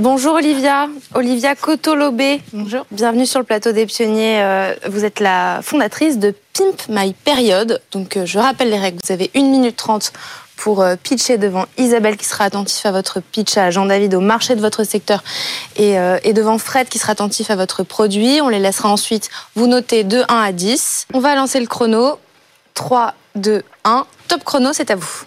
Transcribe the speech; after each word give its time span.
Bonjour 0.00 0.34
Olivia, 0.34 0.88
Olivia 1.14 1.54
Cotolobé. 1.54 2.42
Bonjour. 2.52 2.84
Bienvenue 2.90 3.26
sur 3.26 3.38
le 3.38 3.44
plateau 3.44 3.70
des 3.70 3.86
pionniers. 3.86 4.42
Euh, 4.42 4.74
vous 4.90 5.04
êtes 5.04 5.20
la 5.20 5.60
fondatrice 5.62 6.18
de 6.18 6.34
Pimp 6.52 6.88
My 6.88 7.14
Period. 7.24 7.80
Donc 7.92 8.16
euh, 8.16 8.26
je 8.26 8.40
rappelle 8.40 8.70
les 8.70 8.78
règles. 8.80 8.98
Vous 9.04 9.12
avez 9.12 9.30
1 9.36 9.42
minute 9.42 9.76
30 9.76 10.12
pour 10.56 10.82
euh, 10.82 10.96
pitcher 11.00 11.38
devant 11.38 11.66
Isabelle 11.78 12.16
qui 12.16 12.24
sera 12.24 12.42
attentif 12.42 12.84
à 12.86 12.90
votre 12.90 13.20
pitch, 13.20 13.56
à 13.56 13.70
Jean-David 13.70 14.16
au 14.16 14.20
marché 14.20 14.56
de 14.56 14.60
votre 14.60 14.82
secteur 14.82 15.22
et, 15.76 15.94
et, 16.24 16.32
devant 16.32 16.58
Fred 16.58 16.88
qui 16.88 16.98
sera 16.98 17.12
attentif 17.12 17.50
à 17.50 17.54
votre 17.54 17.84
produit. 17.84 18.40
On 18.42 18.48
les 18.48 18.58
laissera 18.58 18.88
ensuite 18.88 19.30
vous 19.54 19.68
noter 19.68 20.02
de 20.02 20.24
1 20.28 20.40
à 20.40 20.50
10. 20.50 21.06
On 21.14 21.20
va 21.20 21.36
lancer 21.36 21.60
le 21.60 21.66
chrono. 21.66 22.18
3, 22.74 23.14
2, 23.36 23.62
1. 23.84 24.06
Top 24.26 24.42
chrono, 24.42 24.72
c'est 24.72 24.90
à 24.90 24.96
vous. 24.96 25.24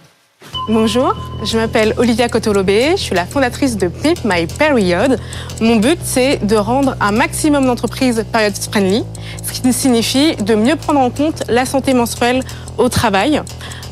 Bonjour, 0.69 1.15
je 1.45 1.57
m'appelle 1.57 1.93
Olivia 1.95 2.27
Cotolobé, 2.27 2.97
je 2.97 3.01
suis 3.01 3.15
la 3.15 3.25
fondatrice 3.25 3.77
de 3.77 3.87
Pimp 3.87 4.25
My 4.25 4.47
Period. 4.47 5.17
Mon 5.61 5.77
but, 5.77 5.97
c'est 6.03 6.45
de 6.45 6.57
rendre 6.57 6.97
un 6.99 7.13
maximum 7.13 7.65
d'entreprises 7.65 8.25
period 8.33 8.53
friendly, 8.69 9.05
ce 9.45 9.61
qui 9.61 9.71
signifie 9.71 10.35
de 10.35 10.55
mieux 10.55 10.75
prendre 10.75 10.99
en 10.99 11.09
compte 11.09 11.43
la 11.47 11.65
santé 11.65 11.93
menstruelle 11.93 12.43
au 12.77 12.89
travail, 12.89 13.41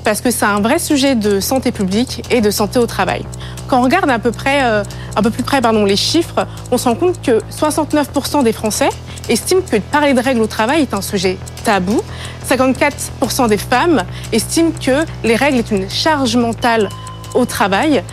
parce 0.03 0.19
que 0.19 0.31
c'est 0.31 0.43
un 0.43 0.59
vrai 0.59 0.77
sujet 0.77 1.15
de 1.15 1.39
santé 1.39 1.71
publique 1.71 2.23
et 2.29 2.41
de 2.41 2.51
santé 2.51 2.77
au 2.77 2.87
travail. 2.87 3.23
Quand 3.69 3.79
on 3.79 3.83
regarde 3.83 4.09
à 4.09 4.19
peu 4.19 4.31
près, 4.31 4.65
euh, 4.65 4.83
un 5.15 5.21
peu 5.21 5.29
plus 5.29 5.43
près 5.43 5.61
pardon, 5.61 5.85
les 5.85 5.95
chiffres, 5.95 6.45
on 6.73 6.77
se 6.77 6.89
rend 6.89 6.95
compte 6.95 7.21
que 7.21 7.39
69% 7.57 8.43
des 8.43 8.51
Français 8.51 8.89
estiment 9.29 9.61
que 9.61 9.77
parler 9.77 10.13
de 10.13 10.21
règles 10.21 10.41
au 10.41 10.47
travail 10.47 10.81
est 10.81 10.93
un 10.93 11.01
sujet 11.01 11.37
tabou. 11.63 12.01
54% 12.47 13.49
des 13.49 13.57
femmes 13.57 14.03
estiment 14.31 14.71
que 14.71 15.05
les 15.23 15.35
règles 15.35 15.59
est 15.59 15.71
une 15.71 15.89
charge 15.89 16.35
mentale 16.35 16.89
au 17.33 17.45
travail. 17.45 18.03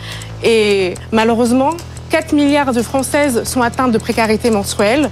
Et 0.43 0.95
malheureusement, 1.11 1.71
4 2.09 2.33
milliards 2.33 2.73
de 2.73 2.81
Françaises 2.81 3.43
sont 3.43 3.61
atteintes 3.61 3.91
de 3.91 3.97
précarité 3.97 4.51
menstruelle 4.51 5.09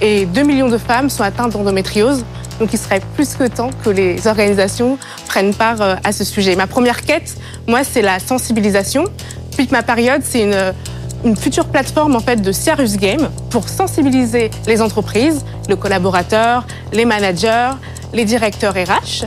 et 0.00 0.26
2 0.26 0.42
millions 0.42 0.68
de 0.68 0.78
femmes 0.78 1.08
sont 1.08 1.22
atteintes 1.22 1.52
d'endométriose. 1.52 2.24
Donc 2.58 2.72
il 2.72 2.78
serait 2.78 3.00
plus 3.14 3.34
que 3.34 3.44
temps 3.44 3.70
que 3.84 3.90
les 3.90 4.26
organisations 4.26 4.98
prennent 5.26 5.54
part 5.54 5.80
euh, 5.80 5.94
à 6.04 6.12
ce 6.12 6.24
sujet. 6.24 6.54
Ma 6.56 6.66
première 6.66 7.02
quête, 7.02 7.36
moi, 7.66 7.84
c'est 7.84 8.02
la 8.02 8.18
sensibilisation. 8.18 9.04
Puis 9.56 9.68
ma 9.70 9.82
période, 9.82 10.22
c'est 10.24 10.42
une 10.42 10.74
une 11.24 11.36
future 11.36 11.66
plateforme 11.66 12.16
en 12.16 12.20
fait 12.20 12.36
de 12.36 12.52
serious 12.52 12.96
game 12.96 13.28
pour 13.50 13.68
sensibiliser 13.68 14.50
les 14.66 14.82
entreprises, 14.82 15.44
le 15.68 15.76
collaborateur, 15.76 16.66
les 16.92 17.04
managers, 17.04 17.70
les 18.12 18.24
directeurs 18.24 18.74
RH 18.74 19.26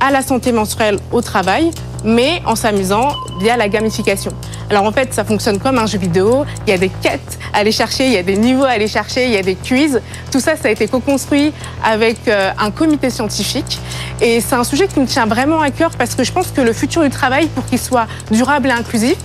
à 0.00 0.10
la 0.10 0.22
santé 0.22 0.52
menstruelle 0.52 0.98
au 1.12 1.22
travail, 1.22 1.70
mais 2.04 2.42
en 2.44 2.54
s'amusant 2.54 3.08
via 3.40 3.56
la 3.56 3.68
gamification. 3.68 4.32
Alors 4.68 4.84
en 4.84 4.92
fait, 4.92 5.14
ça 5.14 5.24
fonctionne 5.24 5.58
comme 5.58 5.78
un 5.78 5.86
jeu 5.86 5.98
vidéo. 5.98 6.44
Il 6.66 6.70
y 6.70 6.72
a 6.74 6.78
des 6.78 6.88
quêtes 6.88 7.38
à 7.52 7.58
aller 7.58 7.72
chercher, 7.72 8.06
il 8.06 8.12
y 8.12 8.16
a 8.16 8.22
des 8.22 8.36
niveaux 8.36 8.64
à 8.64 8.70
aller 8.70 8.88
chercher, 8.88 9.26
il 9.26 9.32
y 9.32 9.36
a 9.36 9.42
des 9.42 9.54
quiz. 9.54 10.00
Tout 10.32 10.40
ça, 10.40 10.56
ça 10.56 10.68
a 10.68 10.70
été 10.70 10.88
co-construit 10.88 11.52
avec 11.84 12.28
euh, 12.28 12.50
un 12.58 12.70
comité 12.70 13.10
scientifique. 13.10 13.80
Et 14.20 14.40
c'est 14.40 14.56
un 14.56 14.64
sujet 14.64 14.88
qui 14.88 14.98
me 15.00 15.06
tient 15.06 15.26
vraiment 15.26 15.60
à 15.60 15.70
cœur 15.70 15.90
parce 15.96 16.14
que 16.14 16.24
je 16.24 16.32
pense 16.32 16.48
que 16.48 16.60
le 16.60 16.72
futur 16.72 17.02
du 17.02 17.10
travail, 17.10 17.46
pour 17.46 17.64
qu'il 17.66 17.78
soit 17.78 18.06
durable 18.30 18.68
et 18.68 18.72
inclusif, 18.72 19.16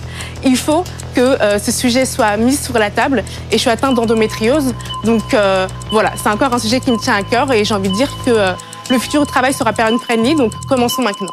il 0.44 0.56
faut 0.56 0.84
que 1.14 1.20
euh, 1.20 1.58
ce 1.58 1.72
sujet 1.72 2.04
soit 2.04 2.36
mis 2.36 2.56
sur 2.56 2.78
la 2.78 2.90
table. 2.90 3.24
Et 3.50 3.54
je 3.54 3.58
suis 3.58 3.70
atteinte 3.70 3.94
d'endométriose. 3.94 4.74
Donc 5.04 5.34
euh, 5.34 5.66
voilà, 5.90 6.12
c'est 6.22 6.30
encore 6.30 6.52
un 6.52 6.58
sujet 6.58 6.80
qui 6.80 6.90
me 6.90 6.98
tient 6.98 7.14
à 7.14 7.22
cœur 7.22 7.52
et 7.52 7.64
j'ai 7.64 7.74
envie 7.74 7.90
de 7.90 7.94
dire 7.94 8.10
que 8.24 8.52
le 8.90 8.98
futur 8.98 9.26
travail 9.26 9.54
sera 9.54 9.72
une 9.88 9.98
friendly. 9.98 10.34
Donc 10.34 10.52
commençons 10.68 11.02
maintenant. 11.02 11.32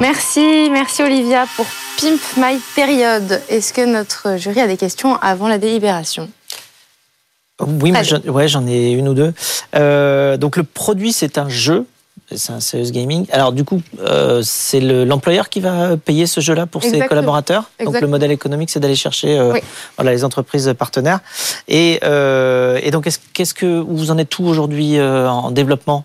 Merci, 0.00 0.68
merci 0.70 1.02
Olivia 1.02 1.44
pour 1.56 1.66
Pimp 2.00 2.20
My 2.36 2.58
Period. 2.74 3.40
Est-ce 3.48 3.72
que 3.72 3.84
notre 3.84 4.36
jury 4.36 4.60
a 4.60 4.66
des 4.66 4.76
questions 4.76 5.16
avant 5.22 5.46
la 5.46 5.58
délibération? 5.58 6.28
Oui, 7.60 7.92
j'en 8.48 8.66
ai 8.66 8.90
une 8.90 9.08
ou 9.08 9.14
deux. 9.14 9.32
Euh, 9.76 10.36
donc 10.36 10.56
le 10.56 10.64
produit, 10.64 11.12
c'est 11.12 11.38
un 11.38 11.48
jeu. 11.48 11.86
C'est 12.36 12.52
un 12.52 12.60
serious 12.60 12.90
gaming. 12.90 13.26
Alors 13.32 13.52
du 13.52 13.64
coup, 13.64 13.82
euh, 14.00 14.42
c'est 14.44 14.80
l'employeur 14.80 15.48
qui 15.48 15.60
va 15.60 15.96
payer 15.96 16.26
ce 16.26 16.40
jeu-là 16.40 16.66
pour 16.66 16.82
ses 16.82 17.00
collaborateurs. 17.00 17.70
Donc 17.84 18.00
le 18.00 18.06
modèle 18.06 18.30
économique, 18.30 18.70
c'est 18.70 18.80
d'aller 18.80 18.96
chercher 18.96 19.38
euh, 19.38 19.58
voilà, 19.96 20.12
les 20.12 20.24
entreprises 20.24 20.72
partenaires. 20.78 21.20
Et, 21.68 22.00
et 22.02 22.90
donc, 22.90 23.08
qu'est-ce 23.32 23.54
que 23.54 23.80
vous 23.80 24.10
en 24.10 24.18
êtes 24.18 24.30
tout 24.30 24.44
aujourd'hui 24.44 25.00
en 25.00 25.50
développement? 25.50 26.04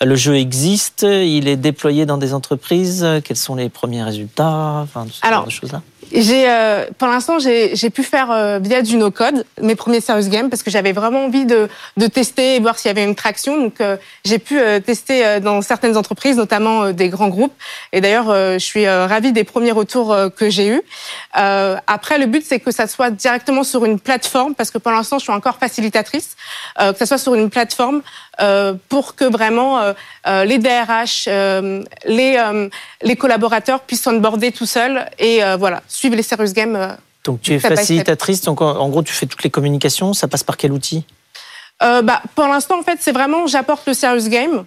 Le 0.00 0.16
jeu 0.16 0.36
existe, 0.36 1.02
il 1.02 1.48
est 1.48 1.56
déployé 1.56 2.06
dans 2.06 2.18
des 2.18 2.34
entreprises. 2.34 3.06
Quels 3.24 3.36
sont 3.36 3.54
les 3.54 3.68
premiers 3.68 4.02
résultats? 4.02 4.80
Enfin, 4.82 5.06
ce 5.10 5.24
Alors, 5.26 5.44
de 5.44 5.50
choses-là 5.50 5.82
j'ai, 6.14 6.48
euh, 6.48 6.86
pour 6.98 7.08
l'instant, 7.08 7.38
j'ai 7.38 7.90
pu 7.90 8.02
faire 8.02 8.30
euh, 8.30 8.58
via 8.60 8.82
du 8.82 8.96
no-code 8.96 9.44
mes 9.60 9.74
premiers 9.74 10.00
serious 10.00 10.28
games 10.28 10.50
parce 10.50 10.62
que 10.62 10.70
j'avais 10.70 10.92
vraiment 10.92 11.24
envie 11.24 11.46
de, 11.46 11.68
de, 11.96 12.06
tester 12.06 12.56
et 12.56 12.60
voir 12.60 12.78
s'il 12.78 12.88
y 12.88 12.90
avait 12.90 13.04
une 13.04 13.14
traction. 13.14 13.56
Donc, 13.56 13.80
euh, 13.80 13.96
j'ai 14.24 14.38
pu 14.38 14.60
tester 14.84 15.40
dans 15.40 15.62
certaines 15.62 15.96
entreprises, 15.96 16.36
notamment 16.36 16.90
des 16.92 17.08
grands 17.08 17.28
groupes. 17.28 17.54
Et 17.92 18.00
d'ailleurs, 18.00 18.26
je 18.26 18.58
suis 18.58 18.88
ravie 18.88 19.32
des 19.32 19.44
premiers 19.44 19.72
retours 19.72 20.14
que 20.36 20.50
j'ai 20.50 20.68
eus. 20.68 20.82
après, 21.32 22.18
le 22.18 22.26
but, 22.26 22.44
c'est 22.46 22.60
que 22.60 22.70
ça 22.70 22.86
soit 22.86 23.10
directement 23.10 23.64
sur 23.64 23.84
une 23.84 23.98
plateforme 23.98 24.54
parce 24.54 24.70
que 24.70 24.78
pour 24.78 24.92
l'instant, 24.92 25.18
je 25.18 25.24
suis 25.24 25.32
encore 25.32 25.56
facilitatrice, 25.56 26.36
que 26.78 26.98
ça 26.98 27.06
soit 27.06 27.18
sur 27.18 27.34
une 27.34 27.50
plateforme 27.50 28.02
pour 28.88 29.14
que 29.14 29.24
vraiment 29.24 29.94
les 30.26 30.58
DRH, 30.58 31.26
les, 32.06 32.68
les 33.02 33.16
collaborateurs 33.16 33.80
puissent 33.80 34.06
onboarder 34.06 34.52
tout 34.52 34.66
seuls 34.66 35.08
et 35.18 35.40
voilà 35.58 35.82
suivre 35.88 36.16
les 36.16 36.22
serious 36.22 36.52
games. 36.52 36.76
Euh, 36.76 36.88
donc 37.24 37.40
tu 37.40 37.52
es 37.52 37.60
facilitatrice, 37.60 38.42
donc 38.42 38.60
en 38.60 38.88
gros 38.88 39.02
tu 39.02 39.12
fais 39.12 39.26
toutes 39.26 39.44
les 39.44 39.50
communications, 39.50 40.12
ça 40.12 40.26
passe 40.26 40.42
par 40.42 40.56
quel 40.56 40.72
outil? 40.72 41.04
Euh, 41.82 42.02
bah, 42.02 42.20
Pour 42.34 42.48
l'instant 42.48 42.80
en 42.80 42.82
fait 42.82 42.98
c'est 43.00 43.12
vraiment 43.12 43.46
j'apporte 43.46 43.86
le 43.86 43.94
serious 43.94 44.28
game 44.28 44.64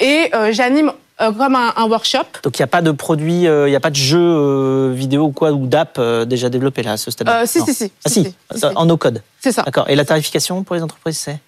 et 0.00 0.30
euh, 0.34 0.52
j'anime 0.52 0.92
comme 1.38 1.54
un, 1.54 1.84
workshop. 1.84 2.24
Donc 2.42 2.58
il 2.58 2.62
n'y 2.62 2.64
a 2.64 2.68
pas 2.68 2.82
de 2.82 2.90
produit, 2.90 3.42
il 3.42 3.66
n'y 3.66 3.76
a 3.76 3.80
pas 3.80 3.90
de 3.90 3.96
jeu 3.96 4.90
vidéo 4.90 5.26
ou 5.26 5.30
quoi 5.30 5.52
ou 5.52 5.68
d'app 5.68 6.00
déjà 6.26 6.48
développé 6.48 6.82
là 6.82 6.92
à 6.92 6.96
ce 6.96 7.12
stade 7.12 7.28
si, 7.46 7.60
si, 7.60 7.74
si, 7.74 7.92
ah, 8.04 8.08
si, 8.08 8.66
en 8.74 8.86
no 8.86 8.96
code. 8.96 9.22
C'est 9.40 9.52
ça. 9.52 9.62
D'accord. 9.62 9.88
Et 9.88 9.94
la 9.94 10.04
tarification 10.04 10.64
pour 10.64 10.74
les 10.74 10.82
entreprises 10.82 11.18
c'est? 11.18 11.38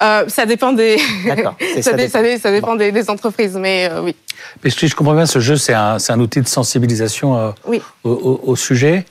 Ça 0.00 0.46
dépend 0.46 0.72
des. 0.72 0.98
ça, 1.82 2.08
ça, 2.08 2.50
dépend 2.50 2.76
des, 2.76 3.10
entreprises, 3.10 3.56
mais 3.56 3.90
oui. 4.02 4.14
Mais 4.62 4.70
si 4.70 4.88
je 4.88 4.94
comprends 4.94 5.14
bien, 5.14 5.26
ce 5.26 5.40
jeu, 5.40 5.56
c'est 5.56 5.74
un, 5.74 5.96
un, 6.08 6.20
outil 6.20 6.40
de 6.40 6.48
sensibilisation 6.48 7.36
euh, 7.36 7.78
au, 8.04 8.56
sujet. 8.56 9.04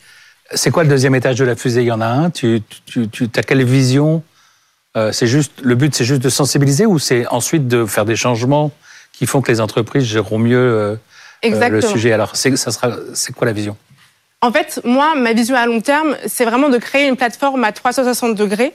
C'est 0.54 0.72
quoi 0.72 0.84
le 0.84 0.90
deuxième 0.90 1.16
étage 1.16 1.38
de 1.38 1.46
la 1.46 1.56
fusée? 1.56 1.82
Il 1.82 1.88
y 1.88 1.92
en 1.92 2.02
a 2.02 2.08
un. 2.08 2.30
Tu, 2.30 2.62
tu, 2.86 3.10
tu 3.10 3.30
as 3.36 3.44
quelle 3.44 3.64
vision? 3.66 4.24
Euh, 4.96 5.12
C'est 5.12 5.28
juste 5.28 5.52
le 5.62 5.76
but, 5.76 5.94
c'est 5.94 6.06
juste 6.06 6.22
de 6.22 6.30
sensibiliser 6.30 6.86
ou 6.86 7.00
c'est 7.00 7.28
ensuite 7.28 7.68
de 7.68 7.86
faire 7.86 8.06
des 8.06 8.16
changements 8.16 8.72
qui 9.12 9.26
font 9.26 9.42
que 9.42 9.52
les 9.52 9.62
entreprises 9.62 10.04
géreront 10.04 10.40
mieux 10.40 10.58
euh, 10.58 10.96
le 11.44 11.82
sujet? 11.82 12.12
Alors, 12.14 12.36
c'est 12.36 13.34
quoi 13.36 13.46
la 13.46 13.54
vision? 13.54 13.76
En 14.42 14.52
fait, 14.52 14.80
moi, 14.84 15.16
ma 15.16 15.34
vision 15.34 15.56
à 15.56 15.66
long 15.66 15.82
terme, 15.82 16.16
c'est 16.28 16.46
vraiment 16.46 16.70
de 16.70 16.78
créer 16.78 17.08
une 17.08 17.16
plateforme 17.16 17.64
à 17.64 17.72
360 17.72 18.36
degrés 18.36 18.74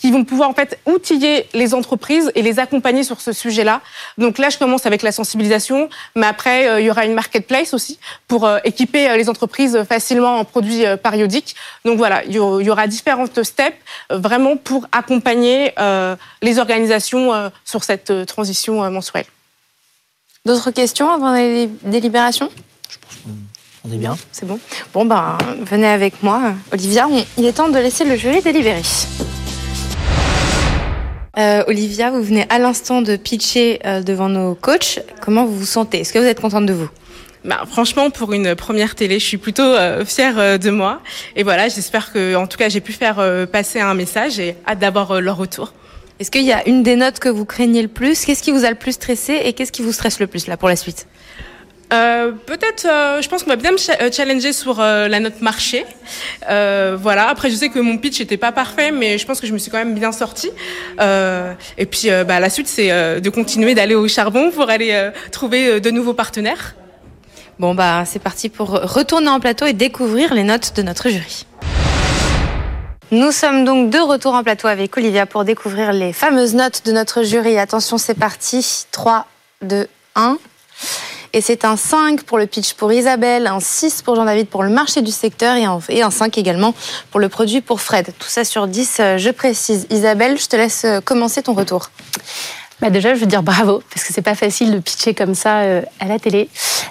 qui 0.00 0.10
vont 0.10 0.24
pouvoir 0.24 0.50
en 0.50 0.54
fait 0.54 0.78
outiller 0.86 1.46
les 1.54 1.72
entreprises 1.72 2.30
et 2.34 2.42
les 2.42 2.58
accompagner 2.58 3.04
sur 3.04 3.20
ce 3.20 3.32
sujet-là. 3.32 3.80
Donc 4.18 4.38
là, 4.38 4.50
je 4.50 4.58
commence 4.58 4.86
avec 4.86 5.02
la 5.02 5.12
sensibilisation, 5.12 5.88
mais 6.14 6.26
après, 6.26 6.68
euh, 6.68 6.80
il 6.80 6.86
y 6.86 6.90
aura 6.90 7.06
une 7.06 7.14
marketplace 7.14 7.74
aussi 7.74 7.98
pour 8.28 8.44
euh, 8.44 8.58
équiper 8.64 9.08
euh, 9.08 9.16
les 9.16 9.28
entreprises 9.28 9.84
facilement 9.88 10.38
en 10.38 10.44
produits 10.44 10.84
périodiques. 11.02 11.54
Donc 11.84 11.96
voilà, 11.96 12.24
il 12.24 12.34
y 12.34 12.38
aura 12.38 12.86
différentes 12.86 13.42
steps 13.42 13.76
vraiment 14.10 14.56
pour 14.56 14.86
accompagner 14.92 15.72
les 16.42 16.58
organisations 16.58 17.50
sur 17.64 17.84
cette 17.84 18.26
transition 18.26 18.90
mensuelle. 18.90 19.26
D'autres 20.44 20.70
questions 20.70 21.10
avant 21.10 21.32
la 21.32 21.66
délibération 21.82 22.50
Je 22.88 22.96
pense 22.98 23.18
qu'on 23.82 23.92
est 23.92 23.96
bien. 23.96 24.16
C'est 24.32 24.46
bon. 24.46 24.58
Bon, 24.92 25.04
ben, 25.04 25.38
venez 25.62 25.88
avec 25.88 26.22
moi. 26.22 26.54
Olivia, 26.72 27.08
il 27.38 27.44
est 27.44 27.52
temps 27.52 27.68
de 27.68 27.78
laisser 27.78 28.04
le 28.04 28.16
jury 28.16 28.42
délibérer. 28.42 28.82
Euh, 31.64 31.70
Olivia, 31.70 32.10
vous 32.10 32.22
venez 32.22 32.46
à 32.48 32.58
l'instant 32.58 33.02
de 33.02 33.16
pitcher 33.16 33.80
euh, 33.84 34.02
devant 34.02 34.28
nos 34.28 34.54
coachs. 34.54 35.00
Comment 35.20 35.44
vous 35.44 35.58
vous 35.58 35.66
sentez? 35.66 36.00
Est-ce 36.00 36.12
que 36.12 36.18
vous 36.18 36.24
êtes 36.24 36.40
contente 36.40 36.66
de 36.66 36.72
vous? 36.72 36.88
Bah, 37.44 37.62
franchement, 37.70 38.10
pour 38.10 38.32
une 38.32 38.54
première 38.54 38.94
télé, 38.94 39.18
je 39.18 39.24
suis 39.24 39.36
plutôt 39.36 39.62
euh, 39.62 40.04
fière 40.04 40.58
de 40.58 40.70
moi. 40.70 41.00
Et 41.36 41.42
voilà, 41.42 41.68
j'espère 41.68 42.12
que, 42.12 42.36
en 42.36 42.46
tout 42.46 42.56
cas, 42.56 42.68
j'ai 42.68 42.80
pu 42.80 42.92
faire 42.92 43.46
passer 43.50 43.80
un 43.80 43.94
message 43.94 44.38
et 44.38 44.56
hâte 44.66 44.78
d'avoir 44.78 45.20
leur 45.20 45.36
retour. 45.36 45.74
Est-ce 46.20 46.30
qu'il 46.30 46.44
y 46.44 46.52
a 46.52 46.66
une 46.68 46.82
des 46.82 46.96
notes 46.96 47.18
que 47.18 47.28
vous 47.28 47.44
craignez 47.44 47.82
le 47.82 47.88
plus? 47.88 48.24
Qu'est-ce 48.24 48.42
qui 48.42 48.52
vous 48.52 48.64
a 48.64 48.70
le 48.70 48.76
plus 48.76 48.92
stressé 48.92 49.40
et 49.44 49.52
qu'est-ce 49.52 49.72
qui 49.72 49.82
vous 49.82 49.92
stresse 49.92 50.20
le 50.20 50.26
plus 50.26 50.46
là 50.46 50.56
pour 50.56 50.68
la 50.68 50.76
suite? 50.76 51.06
Euh, 51.94 52.32
peut-être, 52.32 52.86
euh, 52.86 53.22
je 53.22 53.28
pense 53.28 53.44
qu'on 53.44 53.50
va 53.50 53.56
bien 53.56 53.72
me 53.72 54.02
euh, 54.02 54.10
challenger 54.10 54.52
sur 54.52 54.80
la 54.80 55.20
note 55.20 55.40
marché. 55.40 55.84
voilà. 56.48 57.28
Après, 57.28 57.50
je 57.50 57.54
sais 57.54 57.68
que 57.68 57.78
mon 57.78 57.98
pitch 57.98 58.20
n'était 58.20 58.36
pas 58.36 58.52
parfait, 58.52 58.90
mais 58.90 59.18
je 59.18 59.26
pense 59.26 59.40
que 59.40 59.46
je 59.46 59.52
me 59.52 59.58
suis 59.58 59.70
quand 59.70 59.78
même 59.78 59.94
bien 59.94 60.12
sortie. 60.12 60.50
et 61.00 61.86
puis, 61.86 62.08
bah, 62.26 62.40
la 62.40 62.50
suite, 62.50 62.68
c'est 62.68 63.20
de 63.20 63.30
continuer 63.30 63.74
d'aller 63.74 63.94
au 63.94 64.08
charbon 64.08 64.50
pour 64.50 64.70
aller 64.70 65.10
trouver 65.30 65.80
de 65.80 65.90
nouveaux 65.90 66.14
partenaires. 66.14 66.74
Bon, 67.58 67.74
bah, 67.74 68.02
c'est 68.04 68.18
parti 68.18 68.48
pour 68.48 68.70
retourner 68.70 69.28
en 69.28 69.38
plateau 69.38 69.66
et 69.66 69.72
découvrir 69.72 70.34
les 70.34 70.42
notes 70.42 70.74
de 70.76 70.82
notre 70.82 71.08
jury. 71.08 71.46
Nous 73.10 73.30
sommes 73.30 73.64
donc 73.64 73.90
de 73.90 73.98
retour 73.98 74.34
en 74.34 74.42
plateau 74.42 74.66
avec 74.66 74.96
Olivia 74.96 75.24
pour 75.26 75.44
découvrir 75.44 75.92
les 75.92 76.12
fameuses 76.12 76.54
notes 76.54 76.84
de 76.84 76.90
notre 76.90 77.22
jury. 77.22 77.58
Attention, 77.58 77.96
c'est 77.96 78.14
parti. 78.14 78.86
3, 78.90 79.26
2, 79.62 79.86
1. 80.16 80.38
Et 81.36 81.40
c'est 81.40 81.64
un 81.64 81.76
5 81.76 82.22
pour 82.22 82.38
le 82.38 82.46
pitch 82.46 82.74
pour 82.74 82.92
Isabelle, 82.92 83.48
un 83.48 83.58
6 83.58 84.02
pour 84.02 84.14
Jean-David 84.14 84.46
pour 84.46 84.62
le 84.62 84.70
marché 84.70 85.02
du 85.02 85.10
secteur 85.10 85.56
et 85.56 85.64
un, 85.64 85.80
et 85.88 86.00
un 86.00 86.12
5 86.12 86.38
également 86.38 86.74
pour 87.10 87.18
le 87.18 87.28
produit 87.28 87.60
pour 87.60 87.80
Fred. 87.80 88.12
Tout 88.20 88.28
ça 88.28 88.44
sur 88.44 88.68
10, 88.68 88.96
euh, 89.00 89.18
je 89.18 89.30
précise. 89.30 89.88
Isabelle, 89.90 90.38
je 90.38 90.46
te 90.46 90.54
laisse 90.54 90.84
euh, 90.84 91.00
commencer 91.00 91.42
ton 91.42 91.54
retour. 91.54 91.90
Bah 92.80 92.90
déjà, 92.90 93.14
je 93.14 93.20
veux 93.20 93.26
dire 93.26 93.42
bravo, 93.42 93.82
parce 93.92 94.04
que 94.06 94.12
c'est 94.12 94.22
pas 94.22 94.34
facile 94.34 94.72
de 94.72 94.78
pitcher 94.78 95.14
comme 95.14 95.34
ça 95.34 95.60
euh, 95.60 95.82
à 96.00 96.06
la 96.06 96.18
télé. 96.18 96.48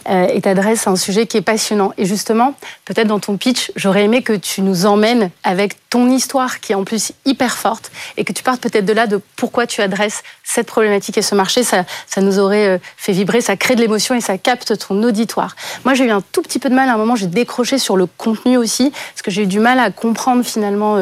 Euh, 0.10 0.28
et 0.28 0.42
t'adresses 0.42 0.88
un 0.88 0.96
sujet 0.96 1.28
qui 1.28 1.38
est 1.38 1.42
passionnant. 1.42 1.94
Et 1.98 2.06
justement, 2.06 2.56
peut-être 2.86 3.08
dans 3.08 3.20
ton 3.20 3.38
pitch, 3.38 3.72
j'aurais 3.76 4.04
aimé 4.04 4.22
que 4.22 4.34
tu 4.34 4.62
nous 4.62 4.86
emmènes 4.86 5.30
avec 5.44 5.78
ton 5.90 6.10
histoire, 6.10 6.60
qui 6.60 6.72
est 6.72 6.76
en 6.76 6.84
plus 6.84 7.12
hyper 7.26 7.58
forte, 7.58 7.92
et 8.18 8.24
que 8.24 8.34
tu 8.34 8.44
partes 8.44 8.62
peut-être 8.62 8.86
de 8.86 8.94
là 8.94 9.08
de 9.08 9.22
pourquoi 9.36 9.68
tu 9.68 9.82
adresses 9.82 10.24
cette 10.44 10.68
problématique 10.68 11.18
et 11.18 11.22
ce 11.22 11.36
marché. 11.36 11.64
Ça, 11.64 11.86
ça 12.08 12.22
nous 12.22 12.40
aurait 12.40 12.68
euh, 12.68 12.78
fait 12.98 13.14
vibrer, 13.14 13.42
ça 13.42 13.56
crée 13.56 13.76
de 13.76 13.82
l'émotion 13.82 14.16
et 14.16 14.22
ça 14.22 14.38
capte 14.38 14.78
ton 14.88 15.02
auditoire. 15.04 15.56
Moi, 15.86 15.94
j'ai 15.94 16.06
eu 16.06 16.12
un 16.12 16.22
tout 16.32 16.42
petit 16.42 16.60
peu 16.60 16.70
de 16.70 16.76
mal. 16.76 16.90
À 16.90 16.94
un 16.94 16.98
moment, 16.98 17.16
j'ai 17.16 17.28
décroché 17.28 17.78
sur 17.78 17.98
le 17.98 18.06
contenu 18.06 18.58
aussi, 18.58 18.92
parce 18.92 19.22
que 19.22 19.32
j'ai 19.32 19.44
eu 19.44 19.48
du 19.48 19.60
mal 19.60 19.80
à 19.80 19.92
comprendre 19.92 20.44
finalement 20.44 20.98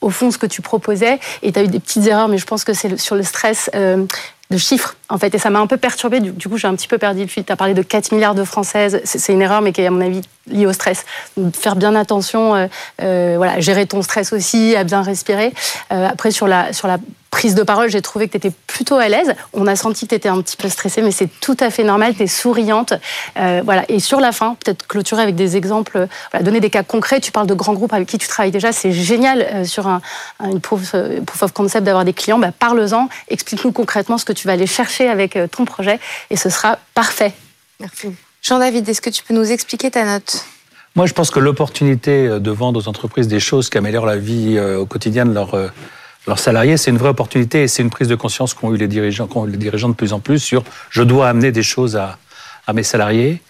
au 0.00 0.10
fond 0.10 0.30
ce 0.30 0.38
que 0.38 0.46
tu 0.46 0.62
proposais. 0.62 1.18
Et 1.42 1.52
tu 1.52 1.58
as 1.58 1.62
eu 1.62 1.68
des 1.68 1.80
petites 1.80 2.06
erreurs, 2.06 2.28
mais 2.28 2.38
je 2.38 2.46
pense 2.46 2.64
que 2.64 2.72
c'est 2.72 2.98
sur 2.98 3.14
le 3.14 3.22
stress 3.22 3.70
euh, 3.74 4.04
de 4.50 4.56
chiffres, 4.56 4.96
en 5.08 5.18
fait. 5.18 5.34
Et 5.34 5.38
ça 5.38 5.50
m'a 5.50 5.60
un 5.60 5.66
peu 5.66 5.76
perturbé. 5.76 6.20
Du, 6.20 6.48
coup, 6.48 6.56
j'ai 6.56 6.68
un 6.68 6.74
petit 6.74 6.88
peu 6.88 6.98
perdu 6.98 7.22
le 7.22 7.26
fil. 7.26 7.44
Tu 7.44 7.52
as 7.52 7.56
parlé 7.56 7.74
de 7.74 7.82
4 7.82 8.12
milliards 8.12 8.34
de 8.34 8.44
Françaises. 8.44 9.00
C'est 9.04 9.32
une 9.32 9.42
erreur, 9.42 9.62
mais 9.62 9.72
qui 9.72 9.80
est, 9.80 9.86
à 9.86 9.90
mon 9.90 10.00
avis, 10.00 10.22
liée 10.46 10.66
au 10.66 10.72
stress. 10.72 11.04
Faire 11.54 11.76
bien 11.76 11.94
attention, 11.94 12.54
euh, 12.54 12.66
euh, 13.02 13.34
voilà, 13.36 13.60
gérer 13.60 13.86
ton 13.86 14.02
stress 14.02 14.32
aussi, 14.32 14.76
à 14.76 14.84
bien 14.84 15.02
respirer. 15.02 15.52
après, 15.90 16.30
sur 16.30 16.46
la, 16.46 16.72
sur 16.72 16.88
la 16.88 16.98
prise 17.30 17.54
de 17.54 17.62
parole, 17.62 17.90
j'ai 17.90 18.02
trouvé 18.02 18.26
que 18.26 18.32
tu 18.32 18.36
étais 18.38 18.52
plutôt 18.66 18.96
à 18.96 19.08
l'aise. 19.08 19.34
On 19.52 19.66
a 19.66 19.76
senti 19.76 20.06
que 20.06 20.10
tu 20.10 20.14
étais 20.14 20.28
un 20.28 20.40
petit 20.40 20.56
peu 20.56 20.68
stressée, 20.68 21.02
mais 21.02 21.10
c'est 21.10 21.28
tout 21.40 21.56
à 21.60 21.70
fait 21.70 21.84
normal. 21.84 22.14
Tu 22.16 22.24
es 22.24 22.26
souriante. 22.26 22.94
Euh, 23.38 23.60
voilà. 23.64 23.84
Et 23.88 24.00
sur 24.00 24.20
la 24.20 24.32
fin, 24.32 24.56
peut-être 24.64 24.86
clôturer 24.86 25.22
avec 25.22 25.36
des 25.36 25.56
exemples, 25.56 26.08
donner 26.40 26.60
des 26.60 26.70
cas 26.70 26.82
concrets. 26.82 27.20
Tu 27.20 27.30
parles 27.30 27.46
de 27.46 27.54
grands 27.54 27.74
groupes 27.74 27.92
avec 27.92 28.08
qui 28.08 28.18
tu 28.18 28.28
travailles 28.28 28.50
déjà. 28.50 28.72
C'est 28.72 28.92
génial 28.92 29.42
euh, 29.42 29.64
sur 29.64 29.86
un, 29.86 30.00
une 30.42 30.60
proof, 30.60 30.92
euh, 30.94 31.20
proof, 31.20 31.42
of 31.42 31.52
concept 31.52 31.84
d'avoir 31.84 32.04
des 32.04 32.12
clients. 32.12 32.38
Bah, 32.38 32.52
Parle-en. 32.58 33.08
Explique-nous 33.28 33.72
concrètement 33.72 34.18
ce 34.18 34.24
que 34.24 34.32
tu 34.32 34.46
vas 34.46 34.54
aller 34.54 34.66
chercher 34.66 34.97
avec 35.06 35.38
ton 35.52 35.64
projet 35.64 36.00
et 36.30 36.36
ce 36.36 36.50
sera 36.50 36.78
parfait. 36.94 37.32
Merci. 37.78 38.08
Jean-David, 38.42 38.88
est-ce 38.88 39.00
que 39.00 39.10
tu 39.10 39.22
peux 39.22 39.34
nous 39.34 39.52
expliquer 39.52 39.90
ta 39.90 40.04
note? 40.04 40.44
Moi, 40.96 41.06
je 41.06 41.12
pense 41.12 41.30
que 41.30 41.38
l'opportunité 41.38 42.40
de 42.40 42.50
vendre 42.50 42.80
aux 42.80 42.88
entreprises 42.88 43.28
des 43.28 43.40
choses 43.40 43.70
qui 43.70 43.78
améliorent 43.78 44.06
la 44.06 44.16
vie 44.16 44.58
au 44.58 44.86
quotidien 44.86 45.26
de 45.26 45.32
leurs 45.32 45.56
leurs 46.28 46.38
salariés, 46.38 46.76
c'est 46.76 46.90
une 46.90 46.98
vraie 46.98 47.08
opportunité 47.08 47.62
et 47.62 47.68
c'est 47.68 47.82
une 47.82 47.90
prise 47.90 48.08
de 48.08 48.14
conscience 48.14 48.54
qu'ont 48.54 48.72
eu 48.74 48.76
les 48.76 48.86
dirigeants, 48.86 49.26
qu'ont 49.26 49.44
les 49.44 49.56
dirigeants 49.56 49.88
de 49.88 49.94
plus 49.94 50.12
en 50.12 50.20
plus 50.20 50.38
sur 50.38 50.62
je 50.90 51.02
dois 51.02 51.28
amener 51.28 51.52
des 51.52 51.62
choses 51.62 51.96
à, 51.96 52.18
à 52.66 52.72
mes 52.72 52.82
salariés. 52.82 53.40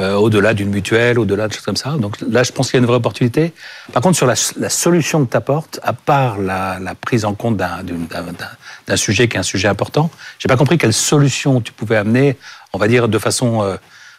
Euh, 0.00 0.14
au-delà 0.14 0.54
d'une 0.54 0.70
mutuelle, 0.70 1.18
au-delà 1.18 1.46
de 1.46 1.52
choses 1.52 1.64
comme 1.64 1.76
ça. 1.76 1.90
Donc 1.90 2.16
là, 2.26 2.42
je 2.42 2.52
pense 2.52 2.70
qu'il 2.70 2.78
y 2.78 2.80
a 2.80 2.82
une 2.82 2.86
vraie 2.86 2.96
opportunité. 2.96 3.52
Par 3.92 4.00
contre, 4.00 4.16
sur 4.16 4.26
la, 4.26 4.34
solution 4.34 5.26
que 5.26 5.30
tu 5.30 5.36
apportes, 5.36 5.78
à 5.82 5.92
part 5.92 6.38
la, 6.38 6.78
prise 6.98 7.26
en 7.26 7.34
compte 7.34 7.58
d'un 7.58 8.96
sujet 8.96 9.28
qui 9.28 9.36
est 9.36 9.40
un 9.40 9.42
sujet 9.42 9.68
important, 9.68 10.10
j'ai 10.38 10.48
pas 10.48 10.56
compris 10.56 10.78
quelle 10.78 10.94
solution 10.94 11.60
tu 11.60 11.72
pouvais 11.72 11.96
amener, 11.96 12.38
on 12.72 12.78
va 12.78 12.88
dire, 12.88 13.08
de 13.08 13.18
façon 13.18 13.62
euh, 13.62 13.76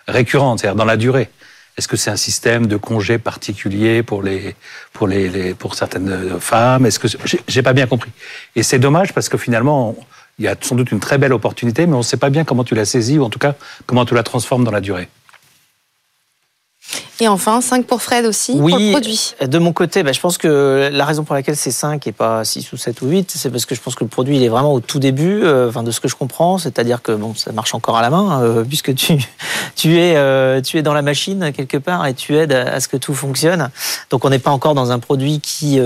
récurrente, 0.07 0.59
c'est-à-dire 0.59 0.75
dans 0.75 0.85
la 0.85 0.97
durée. 0.97 1.31
Est-ce 1.77 1.87
que 1.87 1.97
c'est 1.97 2.11
un 2.11 2.17
système 2.17 2.67
de 2.67 2.77
congés 2.77 3.17
particulier 3.17 4.03
pour 4.03 4.21
les 4.21 4.55
pour 4.93 5.07
les, 5.07 5.55
pour 5.55 5.73
certaines 5.73 6.39
femmes? 6.39 6.85
Est-ce 6.85 6.99
que 6.99 7.07
j'ai 7.47 7.63
pas 7.63 7.73
bien 7.73 7.87
compris 7.87 8.11
Et 8.55 8.61
c'est 8.61 8.77
dommage 8.77 9.13
parce 9.13 9.29
que 9.29 9.37
finalement 9.37 9.95
il 10.37 10.45
y 10.45 10.47
a 10.47 10.55
sans 10.59 10.75
doute 10.75 10.91
une 10.91 10.99
très 10.99 11.17
belle 11.17 11.33
opportunité, 11.33 11.87
mais 11.87 11.95
on 11.95 11.99
ne 11.99 12.03
sait 12.03 12.17
pas 12.17 12.29
bien 12.29 12.43
comment 12.43 12.63
tu 12.63 12.75
la 12.75 12.85
saisis 12.85 13.17
ou 13.17 13.23
en 13.23 13.29
tout 13.29 13.39
cas 13.39 13.55
comment 13.87 14.05
tu 14.05 14.13
la 14.13 14.23
transformes 14.23 14.63
dans 14.63 14.71
la 14.71 14.81
durée. 14.81 15.07
Et 17.21 17.27
enfin, 17.27 17.61
5 17.61 17.85
pour 17.85 18.01
Fred 18.01 18.25
aussi, 18.25 18.53
oui, 18.55 18.71
pour 18.71 18.81
le 18.81 18.91
produit. 18.93 19.35
De 19.45 19.59
mon 19.59 19.73
côté, 19.73 20.01
bah, 20.01 20.11
je 20.11 20.19
pense 20.19 20.39
que 20.39 20.89
la 20.91 21.05
raison 21.05 21.23
pour 21.23 21.35
laquelle 21.35 21.55
c'est 21.55 21.69
5 21.69 22.07
et 22.07 22.11
pas 22.11 22.43
6 22.43 22.73
ou 22.73 22.77
7 22.77 22.99
ou 23.03 23.09
8, 23.09 23.31
c'est 23.35 23.51
parce 23.51 23.67
que 23.67 23.75
je 23.75 23.79
pense 23.79 23.93
que 23.93 24.03
le 24.03 24.09
produit 24.09 24.37
il 24.37 24.43
est 24.43 24.49
vraiment 24.49 24.73
au 24.73 24.79
tout 24.79 24.97
début, 24.97 25.43
euh, 25.43 25.69
enfin, 25.69 25.83
de 25.83 25.91
ce 25.91 25.99
que 25.99 26.07
je 26.07 26.15
comprends, 26.15 26.57
c'est-à-dire 26.57 27.03
que 27.03 27.11
bon, 27.11 27.35
ça 27.35 27.51
marche 27.51 27.75
encore 27.75 27.95
à 27.95 28.01
la 28.01 28.09
main, 28.09 28.41
euh, 28.41 28.63
puisque 28.67 28.95
tu, 28.95 29.19
tu, 29.75 29.99
es, 29.99 30.15
euh, 30.15 30.61
tu 30.61 30.79
es 30.79 30.81
dans 30.81 30.95
la 30.95 31.03
machine 31.03 31.51
quelque 31.55 31.77
part 31.77 32.07
et 32.07 32.15
tu 32.15 32.35
aides 32.35 32.53
à, 32.53 32.79
ce 32.79 32.87
que 32.87 32.97
tout 32.97 33.13
fonctionne. 33.13 33.69
Donc 34.09 34.25
on 34.25 34.31
n'est 34.31 34.39
pas 34.39 34.49
encore 34.49 34.73
dans 34.73 34.91
un 34.91 34.97
produit 34.97 35.41
qui, 35.41 35.79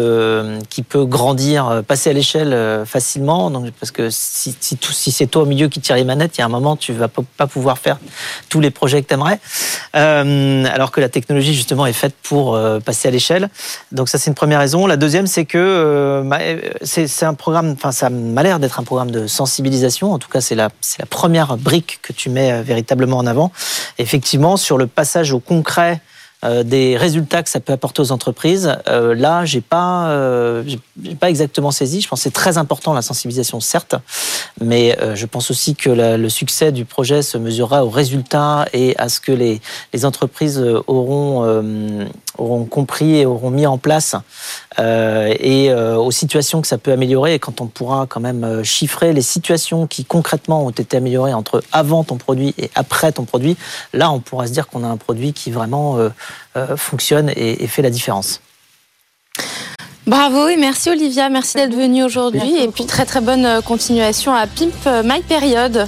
qui 0.70 0.84
peut 0.84 1.04
grandir, 1.04 1.84
passer 1.86 2.12
à 2.12 2.14
l'échelle 2.14 2.86
facilement, 2.86 3.52
donc, 3.52 3.72
parce 3.78 3.92
que 3.92 4.10
si, 4.10 4.56
si, 4.62 4.78
si 4.82 5.12
c'est 5.12 5.28
toi 5.28 5.42
au 5.42 5.46
milieu 5.46 5.68
qui 5.68 5.82
tire 5.82 5.98
les 5.98 6.06
manettes, 6.06 6.38
il 6.38 6.40
y 6.40 6.44
a 6.44 6.46
un 6.46 6.50
moment, 6.50 6.78
tu 6.78 6.94
vas 6.94 7.10
pas 7.10 7.48
pouvoir 7.48 7.78
faire 7.78 7.98
tous 8.48 8.62
les 8.62 8.72
projets 8.72 9.04
que 9.04 9.10
tu 9.10 9.16
aimerais. 9.16 9.42
alors 9.94 10.92
que 10.92 11.02
la 11.02 11.10
technologie 11.10 11.25
technologie 11.26 11.56
justement 11.56 11.88
est 11.88 11.94
faite 11.94 12.14
pour 12.22 12.54
euh, 12.54 12.80
passer 12.80 13.08
à 13.08 13.12
l'échelle. 13.12 13.50
Donc 13.92 14.10
ça 14.10 14.20
c'est 14.20 14.30
une 14.30 14.36
première 14.36 14.60
raison. 14.60 14.86
La 14.86 14.96
deuxième 14.96 15.26
c'est 15.26 15.46
que 15.46 15.58
euh, 15.58 16.60
c'est 16.84 17.26
un 17.26 17.34
programme, 17.34 17.72
enfin 17.72 17.92
ça 17.92 18.12
m'a 18.12 18.44
l'air 18.44 18.60
d'être 18.60 18.80
un 18.80 18.84
programme 18.84 19.10
de 19.10 19.26
sensibilisation. 19.26 20.14
En 20.14 20.20
tout 20.20 20.30
cas 20.30 20.42
c'est 20.42 20.56
la 20.56 20.70
première 21.10 21.58
brique 21.58 22.00
que 22.04 22.14
tu 22.14 22.30
mets 22.30 22.52
euh, 22.52 22.62
véritablement 22.62 23.18
en 23.18 23.26
avant. 23.26 23.52
Effectivement 23.98 24.56
sur 24.56 24.78
le 24.78 24.86
passage 24.86 25.34
au 25.34 25.40
concret 25.40 26.00
euh, 26.44 26.64
des 26.64 26.98
résultats 26.98 27.42
que 27.44 27.50
ça 27.50 27.60
peut 27.60 27.74
apporter 27.74 28.02
aux 28.02 28.12
entreprises. 28.12 28.76
Euh, 28.88 29.16
là, 29.16 29.46
j'ai 29.46 29.62
pas, 29.62 30.10
euh, 30.10 30.64
pas 31.20 31.30
exactement 31.30 31.72
saisi. 31.72 32.02
Je 32.02 32.08
pense 32.08 32.20
que 32.20 32.24
c'est 32.24 32.34
très 32.34 32.58
important 32.58 32.94
la 32.94 33.02
sensibilisation, 33.02 33.60
certes, 33.60 33.96
mais 34.62 34.98
je 35.16 35.26
pense 35.26 35.50
aussi 35.50 35.76
que 35.76 35.90
le 35.90 36.30
succès 36.30 36.72
du 36.72 36.86
projet 36.86 37.22
se 37.22 37.38
mesurera 37.38 37.86
aux 37.86 37.90
résultats 37.90 38.66
et 38.74 38.96
à 38.98 39.10
ce 39.10 39.20
que 39.20 39.32
les, 39.32 39.62
les 39.94 40.06
entreprises 40.06 40.64
auront, 40.88 42.08
auront 42.38 42.66
compris 42.66 43.18
et 43.18 43.26
auront 43.26 43.50
mis 43.50 43.66
en 43.66 43.78
place 43.78 44.16
et 44.78 45.74
aux 45.74 46.12
situations 46.12 46.62
que 46.62 46.68
ça 46.68 46.78
peut 46.78 46.92
améliorer. 46.92 47.36
Et 47.36 47.40
quand 47.40 47.62
on 47.62 47.68
pourra 47.68 48.06
quand 48.08 48.22
même 48.22 48.64
chiffrer 48.64 49.14
les 49.14 49.22
situations 49.22 49.88
qui 49.88 50.06
concrètement 50.06 50.66
ont 50.66 50.70
été 50.72 50.98
améliorées 50.98 51.34
entre 51.34 51.64
avant 51.72 52.04
ton 52.04 52.18
produit 52.18 52.54
et 52.58 52.70
après 52.76 53.12
ton 53.12 53.26
produit, 53.26 53.58
là, 53.94 54.12
on 54.12 54.20
pourra 54.20 54.48
se 54.48 54.52
dire 54.52 54.68
qu'on 54.68 54.84
a 54.84 54.88
un 54.88 54.98
produit 54.98 55.34
qui 55.34 55.52
vraiment 55.52 55.98
euh, 56.56 56.78
fonctionne 56.78 57.32
et, 57.36 57.68
fait 57.68 57.82
la 57.82 57.90
différence. 57.90 58.42
Bravo 60.08 60.48
et 60.48 60.56
merci 60.56 60.90
Olivia, 60.90 61.30
merci 61.30 61.58
d'être 61.58 61.76
venue 61.76 62.04
aujourd'hui 62.04 62.58
et 62.62 62.68
puis 62.68 62.86
très 62.86 63.06
très 63.06 63.22
bonne 63.22 63.62
continuation 63.64 64.34
à 64.34 64.46
Pimp 64.46 65.04
My 65.04 65.22
Period. 65.22 65.88